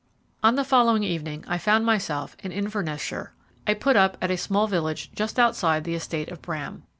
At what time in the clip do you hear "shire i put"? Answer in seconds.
3.03-3.95